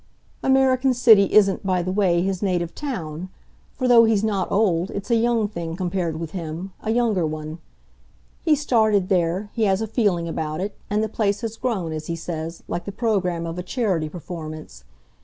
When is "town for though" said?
2.73-4.03